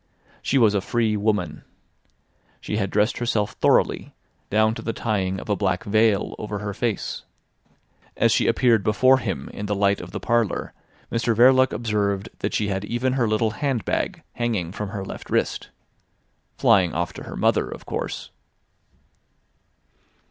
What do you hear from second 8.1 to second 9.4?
As she appeared before